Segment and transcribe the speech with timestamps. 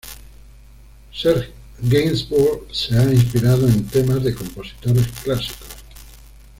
[1.13, 5.67] Serge Gainsbourg se ha inspirado en temas de compositores clásicos.